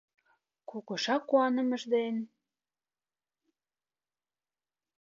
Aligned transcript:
Кугыжа 0.69 1.15
куанымыж 1.29 1.83
ден 1.93 2.15